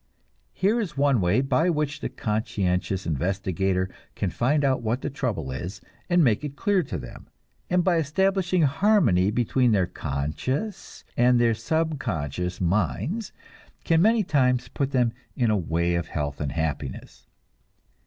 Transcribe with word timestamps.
Here 0.53 0.79
is 0.79 0.97
one 0.97 1.21
way 1.21 1.41
by 1.41 1.69
which 1.69 1.99
the 1.99 2.09
conscientious 2.09 3.05
investigator 3.05 3.87
can 4.15 4.31
find 4.31 4.63
out 4.65 4.81
what 4.81 5.01
the 5.01 5.11
trouble 5.11 5.51
is, 5.51 5.79
and 6.09 6.23
make 6.23 6.43
it 6.43 6.55
clear 6.55 6.81
to 6.81 6.97
them, 6.97 7.29
and 7.69 7.83
by 7.83 7.97
establishing 7.97 8.63
harmony 8.63 9.29
between 9.29 9.73
their 9.73 9.85
conscious 9.85 11.03
and 11.15 11.39
their 11.39 11.53
subconscious 11.53 12.59
minds, 12.59 13.31
can 13.83 14.01
many 14.01 14.23
times 14.23 14.69
put 14.69 14.89
them 14.89 15.13
in 15.35 15.49
the 15.49 15.55
way 15.55 15.93
of 15.93 16.07
health 16.07 16.41
and 16.41 16.53
happiness. 16.53 17.27